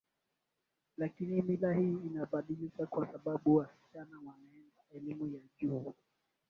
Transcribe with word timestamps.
Lakini 0.97 1.41
mila 1.41 1.73
hii 1.73 1.97
inabadilika 2.07 2.85
kwa 2.85 3.07
sababu 3.07 3.55
wasichana 3.55 4.17
wanaenda 4.17 4.83
elimu 4.95 5.27
ya 5.27 5.39
juu 5.59 5.93